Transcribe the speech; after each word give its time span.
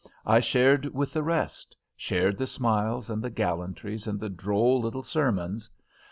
I 0.25 0.39
shared 0.39 0.91
with 0.95 1.13
the 1.13 1.21
rest; 1.21 1.77
shared 1.95 2.39
the 2.39 2.47
smiles 2.47 3.07
and 3.07 3.21
the 3.23 3.29
gallantries 3.29 4.07
and 4.07 4.19
the 4.19 4.29
droll 4.29 4.81
little 4.81 5.03
sermons. 5.03 5.69